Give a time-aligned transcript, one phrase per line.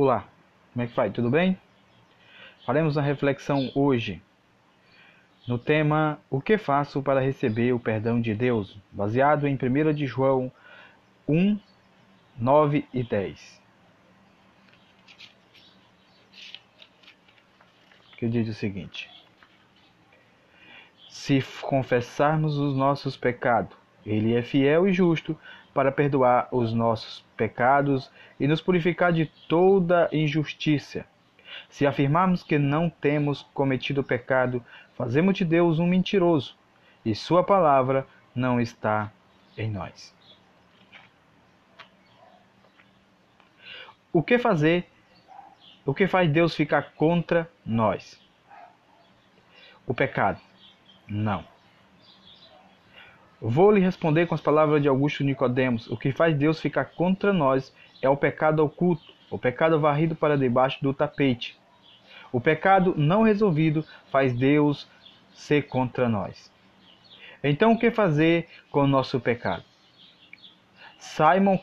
[0.00, 0.28] Olá,
[0.72, 1.10] como é que vai?
[1.10, 1.60] Tudo bem?
[2.64, 4.22] Faremos uma reflexão hoje
[5.44, 10.06] no tema O que faço para receber o perdão de Deus, baseado em 1 de
[10.06, 10.52] João
[11.28, 11.58] 1,
[12.38, 13.60] 9 e 10.
[18.18, 19.10] Que diz o seguinte:
[21.08, 23.76] Se confessarmos os nossos pecados,
[24.08, 25.38] ele é fiel e justo
[25.74, 31.04] para perdoar os nossos pecados e nos purificar de toda injustiça.
[31.68, 34.64] Se afirmarmos que não temos cometido pecado,
[34.96, 36.56] fazemos de Deus um mentiroso
[37.04, 39.12] e Sua palavra não está
[39.56, 40.14] em nós.
[44.10, 44.88] O que fazer?
[45.84, 48.18] O que faz Deus ficar contra nós?
[49.86, 50.40] O pecado?
[51.06, 51.57] Não.
[53.40, 57.32] Vou lhe responder com as palavras de Augusto Nicodemos: o que faz Deus ficar contra
[57.32, 61.56] nós é o pecado oculto, o pecado varrido para debaixo do tapete.
[62.32, 64.90] O pecado não resolvido faz Deus
[65.32, 66.50] ser contra nós.
[67.42, 69.62] Então, o que fazer com o nosso pecado?
[70.98, 71.60] Simon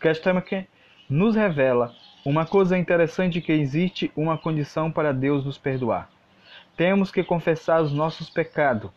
[0.00, 0.68] Kestemek
[1.08, 1.94] nos revela
[2.26, 6.10] uma coisa interessante que existe uma condição para Deus nos perdoar.
[6.76, 8.90] Temos que confessar os nossos pecados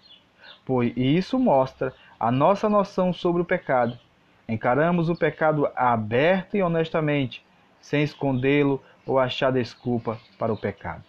[0.65, 3.97] pois isso mostra a nossa noção sobre o pecado.
[4.47, 7.45] Encaramos o pecado aberto e honestamente,
[7.79, 11.03] sem escondê-lo ou achar desculpa para o pecado.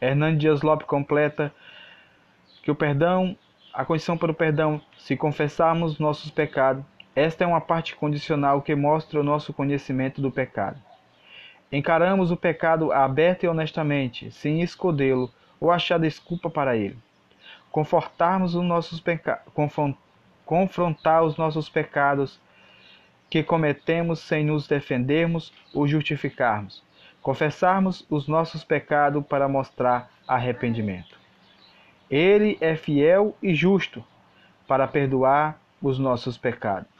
[0.00, 1.52] Hernando Dias Lopes completa
[2.62, 3.36] que o perdão,
[3.72, 8.74] a condição para o perdão, se confessarmos nossos pecados, esta é uma parte condicional que
[8.74, 10.80] mostra o nosso conhecimento do pecado.
[11.70, 15.30] Encaramos o pecado aberto e honestamente, sem escondê-lo
[15.64, 16.98] ou achar desculpa para ele.
[17.70, 19.42] Confortarmos os nossos pecados,
[20.44, 22.38] confrontar os nossos pecados
[23.30, 26.84] que cometemos sem nos defendermos ou justificarmos.
[27.22, 31.18] Confessarmos os nossos pecados para mostrar arrependimento.
[32.10, 34.04] Ele é fiel e justo
[34.68, 36.90] para perdoar os nossos pecados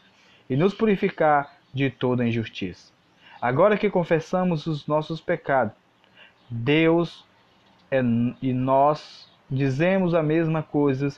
[0.49, 2.91] e nos purificar de toda injustiça.
[3.43, 5.75] Agora que confessamos os nossos pecados,
[6.49, 7.27] Deus
[7.95, 8.03] é,
[8.43, 11.09] e nós dizemos a mesma coisa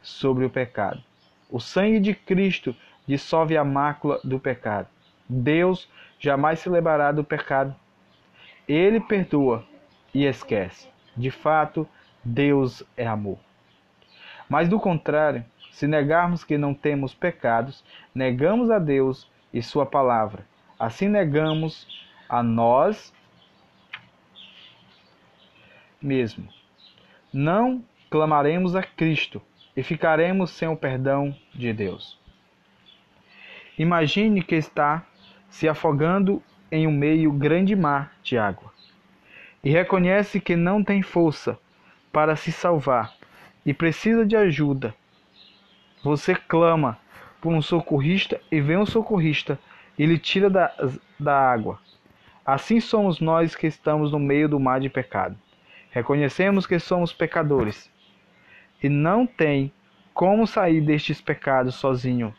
[0.00, 1.02] sobre o pecado.
[1.50, 2.74] O sangue de Cristo
[3.06, 4.88] dissolve a mácula do pecado.
[5.28, 7.74] Deus jamais se lembrará do pecado.
[8.66, 9.64] Ele perdoa
[10.14, 10.88] e esquece.
[11.16, 11.86] De fato,
[12.24, 13.38] Deus é amor.
[14.48, 20.46] Mas do contrário, se negarmos que não temos pecados, negamos a Deus e Sua palavra.
[20.78, 21.86] Assim negamos
[22.28, 23.12] a nós
[26.04, 26.48] mesmo.
[27.32, 29.40] Não clamaremos a Cristo
[29.76, 32.18] e ficaremos sem o perdão de Deus.
[33.78, 35.04] Imagine que está
[35.48, 38.72] se afogando em um meio grande mar de água
[39.64, 41.58] e reconhece que não tem força
[42.12, 43.14] para se salvar
[43.64, 44.94] e precisa de ajuda.
[46.02, 46.98] Você clama
[47.40, 49.58] por um socorrista e vem um socorrista
[49.98, 50.72] e lhe tira da,
[51.18, 51.80] da água.
[52.44, 55.36] Assim somos nós que estamos no meio do mar de pecado.
[55.94, 57.88] Reconhecemos que somos pecadores
[58.82, 59.72] e não tem
[60.12, 62.34] como sair destes pecados sozinho.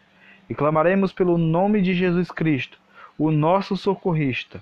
[0.49, 2.77] E clamaremos pelo nome de Jesus Cristo,
[3.17, 4.61] o nosso socorrista,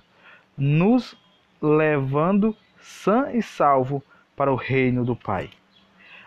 [0.56, 1.18] nos
[1.60, 4.00] levando sã e salvo
[4.36, 5.50] para o reino do Pai.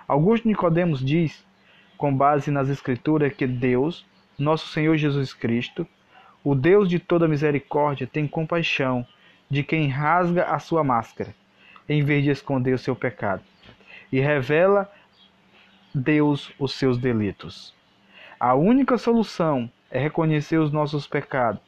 [0.05, 1.47] Augusto Nicodemos diz,
[1.97, 4.05] com base nas escrituras, que Deus,
[4.37, 5.87] nosso Senhor Jesus Cristo,
[6.43, 9.07] o Deus de toda misericórdia, tem compaixão
[9.49, 11.33] de quem rasga a sua máscara
[11.89, 13.43] em vez de esconder o seu pecado,
[14.11, 14.91] e revela
[15.93, 17.73] Deus os seus delitos.
[18.39, 21.61] A única solução é reconhecer os nossos pecados,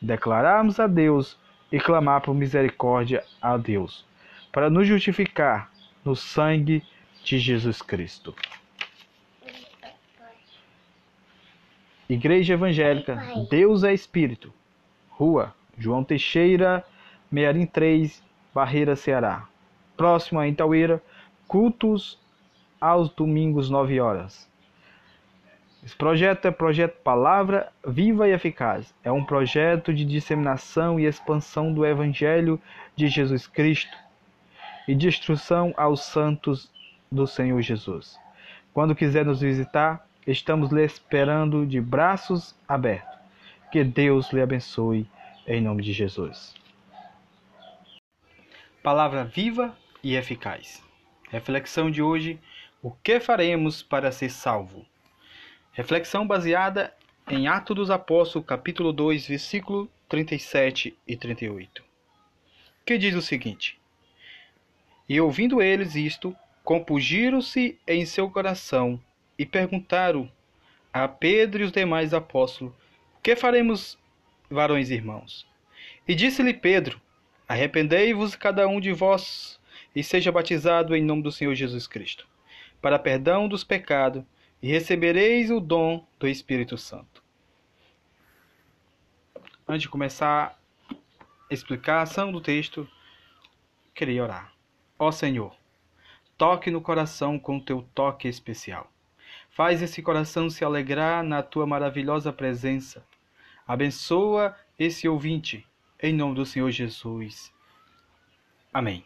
[0.00, 1.38] declararmos a Deus
[1.70, 4.04] e clamar por misericórdia a Deus,
[4.50, 5.70] para nos justificar
[6.04, 6.82] no sangue
[7.22, 8.34] de Jesus Cristo.
[12.08, 13.20] Igreja Evangélica,
[13.50, 14.54] Deus é Espírito.
[15.10, 16.84] Rua João Teixeira,
[17.30, 18.22] Mearim 3,
[18.54, 19.48] Barreira, Ceará
[19.96, 21.02] próximo a Itauíra,
[21.48, 22.18] cultos
[22.80, 24.48] aos domingos 9 horas.
[25.84, 28.92] Esse projeto é projeto Palavra Viva e Eficaz.
[29.04, 32.60] É um projeto de disseminação e expansão do Evangelho
[32.96, 33.96] de Jesus Cristo
[34.88, 36.68] e de instrução aos santos
[37.10, 38.18] do Senhor Jesus.
[38.74, 43.16] Quando quiser nos visitar, estamos lhe esperando de braços abertos.
[43.70, 45.08] Que Deus lhe abençoe
[45.46, 46.54] em nome de Jesus.
[48.82, 49.72] Palavra viva
[50.02, 50.82] e eficaz.
[51.30, 52.38] Reflexão de hoje:
[52.82, 54.86] O que faremos para ser salvo?
[55.72, 56.94] Reflexão baseada
[57.28, 61.82] em Atos dos Apóstolos, capítulo 2, versículo 37 e 38,
[62.84, 63.78] que diz o seguinte:
[65.08, 69.00] E ouvindo eles isto, compungiram-se em seu coração
[69.38, 70.30] e perguntaram
[70.92, 72.72] a Pedro e os demais apóstolos:
[73.22, 73.98] Que faremos,
[74.48, 75.46] varões irmãos?
[76.06, 77.00] E disse-lhe Pedro:
[77.48, 79.55] Arrependei-vos cada um de vós
[79.96, 82.28] e seja batizado em nome do Senhor Jesus Cristo,
[82.82, 84.22] para perdão dos pecados,
[84.62, 87.22] e recebereis o dom do Espírito Santo.
[89.66, 90.60] Antes de começar
[90.90, 92.86] a explicação do texto,
[93.94, 94.52] queria orar.
[94.98, 95.56] Ó Senhor,
[96.36, 98.92] toque no coração com teu toque especial.
[99.50, 103.02] Faz esse coração se alegrar na tua maravilhosa presença.
[103.66, 105.66] Abençoa esse ouvinte,
[106.02, 107.50] em nome do Senhor Jesus.
[108.72, 109.02] Amém.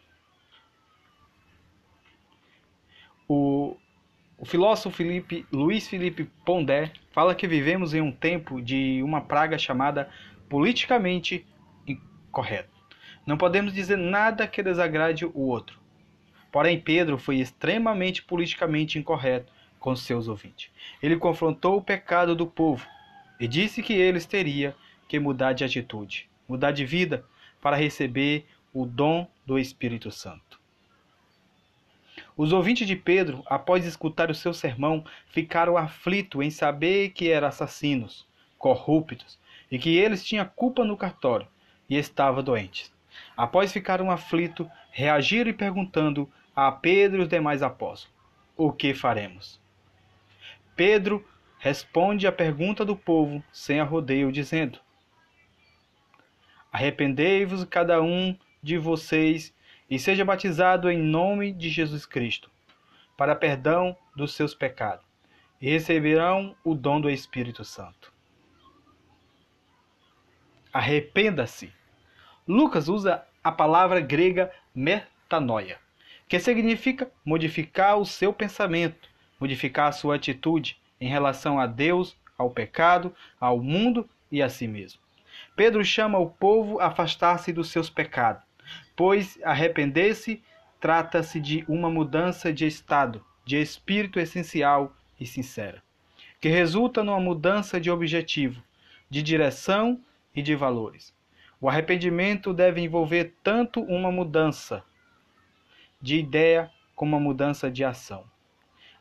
[3.33, 3.77] O,
[4.37, 9.57] o filósofo Felipe, Luiz Felipe Pondé fala que vivemos em um tempo de uma praga
[9.57, 10.11] chamada
[10.49, 11.47] politicamente
[11.87, 12.77] incorreto.
[13.25, 15.79] Não podemos dizer nada que desagrade o outro.
[16.51, 20.69] Porém, Pedro foi extremamente politicamente incorreto com seus ouvintes.
[21.01, 22.85] Ele confrontou o pecado do povo
[23.39, 24.75] e disse que eles teriam
[25.07, 27.25] que mudar de atitude, mudar de vida
[27.63, 28.45] para receber
[28.75, 30.60] o dom do Espírito Santo.
[32.37, 37.49] Os ouvintes de Pedro, após escutar o seu sermão, ficaram aflitos em saber que eram
[37.49, 38.27] assassinos,
[38.59, 39.39] corruptos
[39.71, 41.47] e que eles tinham culpa no cartório
[41.89, 42.93] e estavam doentes.
[43.37, 48.15] Após ficaram aflitos, reagiram e perguntando a Pedro e os demais apóstolos:
[48.57, 49.61] O que faremos?
[50.77, 51.27] Pedro
[51.59, 54.79] responde à pergunta do povo sem arrodeio, dizendo:
[56.73, 59.55] Arrependei-vos cada um de vocês
[59.91, 62.49] e seja batizado em nome de Jesus Cristo,
[63.17, 65.05] para perdão dos seus pecados,
[65.61, 68.13] e receberão o dom do Espírito Santo.
[70.73, 71.73] Arrependa-se.
[72.47, 75.79] Lucas usa a palavra grega metanoia,
[76.29, 79.09] que significa modificar o seu pensamento,
[79.41, 84.69] modificar a sua atitude em relação a Deus, ao pecado, ao mundo e a si
[84.69, 85.01] mesmo.
[85.57, 88.43] Pedro chama o povo a afastar-se dos seus pecados,
[88.97, 90.43] pois arrepender-se
[90.81, 95.83] trata-se de uma mudança de estado, de espírito essencial e sincera,
[96.41, 98.63] que resulta numa mudança de objetivo,
[99.09, 100.01] de direção
[100.35, 101.15] e de valores.
[101.61, 104.83] O arrependimento deve envolver tanto uma mudança
[106.01, 108.25] de ideia como uma mudança de ação.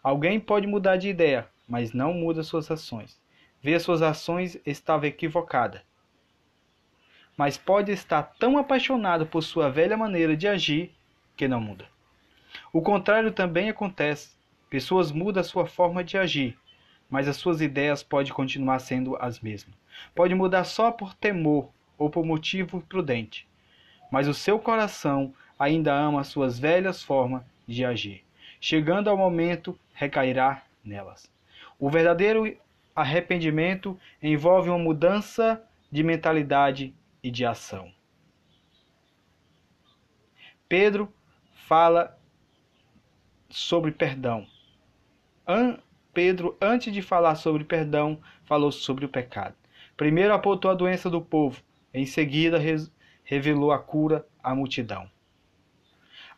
[0.04, 3.20] Alguém pode mudar de ideia, mas não muda suas ações.
[3.62, 5.84] Vê suas ações estava equivocada
[7.40, 10.92] mas pode estar tão apaixonado por sua velha maneira de agir
[11.38, 11.86] que não muda.
[12.74, 14.36] O contrário também acontece.
[14.70, 16.58] Pessoas mudam a sua forma de agir,
[17.10, 19.74] mas as suas ideias podem continuar sendo as mesmas.
[20.14, 23.48] Pode mudar só por temor ou por motivo prudente,
[24.12, 28.22] mas o seu coração ainda ama as suas velhas formas de agir.
[28.60, 31.32] Chegando ao momento, recairá nelas.
[31.80, 32.54] O verdadeiro
[32.94, 36.94] arrependimento envolve uma mudança de mentalidade
[37.24, 37.92] e de ação.
[40.68, 41.12] Pedro
[41.68, 42.18] fala
[43.50, 44.48] sobre perdão.
[45.48, 45.80] An
[46.14, 49.56] Pedro, antes de falar sobre perdão, falou sobre o pecado.
[49.96, 51.62] Primeiro apontou a doença do povo,
[51.94, 52.60] em seguida
[53.24, 55.10] revelou a cura à multidão.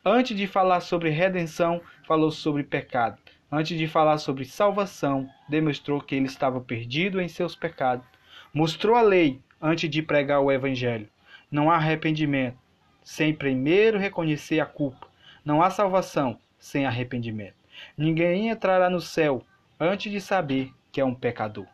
[0.04, 3.22] Antes de falar sobre redenção, falou sobre pecado.
[3.52, 8.06] Antes de falar sobre salvação, demonstrou que ele estava perdido em seus pecados.
[8.54, 11.08] Mostrou a lei, antes de pregar o Evangelho.
[11.50, 12.58] Não há arrependimento
[13.04, 15.08] sem primeiro reconhecer a culpa.
[15.44, 17.56] Não há salvação sem arrependimento.
[17.98, 19.44] Ninguém entrará no céu
[19.80, 21.68] antes de saber que é um pecador.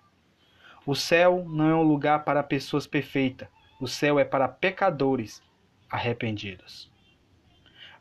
[0.86, 3.48] O céu não é um lugar para pessoas perfeitas.
[3.80, 5.44] O céu é para pecadores
[5.90, 6.90] arrependidos.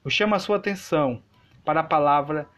[0.04, 1.22] Eu chamo a sua atenção
[1.64, 2.48] para a palavra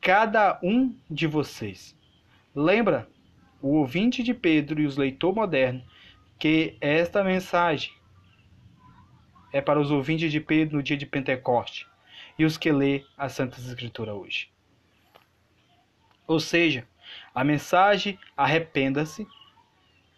[0.00, 1.96] cada um de vocês.
[2.54, 3.08] Lembra
[3.62, 5.84] o ouvinte de Pedro e os leitores modernos
[6.42, 7.92] que esta mensagem
[9.52, 11.86] é para os ouvintes de Pedro no dia de Pentecoste
[12.36, 14.50] e os que lê a Santa Escritura hoje.
[16.26, 16.84] Ou seja,
[17.32, 19.24] a mensagem arrependa-se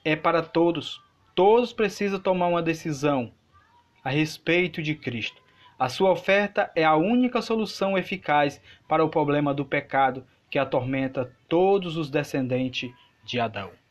[0.02, 0.98] é para todos.
[1.34, 3.30] Todos precisam tomar uma decisão
[4.02, 5.42] a respeito de Cristo.
[5.78, 11.30] A sua oferta é a única solução eficaz para o problema do pecado que atormenta
[11.50, 12.90] todos os descendentes
[13.22, 13.83] de Adão.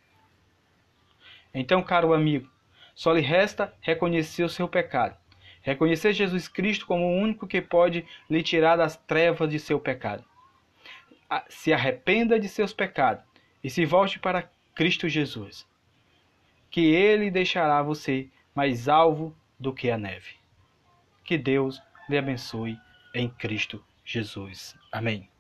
[1.54, 2.50] Então, caro amigo,
[2.96, 5.18] só lhe resta reconhecer o seu pecado.
[5.62, 10.24] Reconhecer Jesus Cristo como o único que pode lhe tirar das trevas de seu pecado.
[11.50, 13.24] Se arrependa de seus pecados
[13.64, 15.66] e se volte para Cristo Jesus.
[16.74, 20.38] que ele deixará você mais alvo do que a neve.
[21.24, 21.80] Que Deus
[22.10, 22.80] lhe abençoe
[23.14, 24.76] em Cristo Jesus.
[24.92, 25.33] Amém.